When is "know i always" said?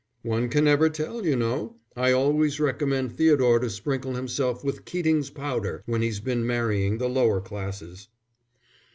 1.35-2.59